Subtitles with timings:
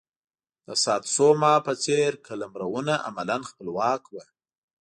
[0.67, 4.23] د ساتسوما په څېر قلمرونه عملا خپلواک وو.